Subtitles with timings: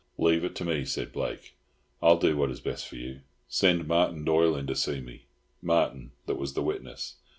[0.17, 1.53] "Leave it to me," said Blake.
[2.01, 3.19] "I'll do what is best for you.
[3.47, 5.25] Send Martin Doyle in to see me,
[5.61, 7.17] Martin that was the witness.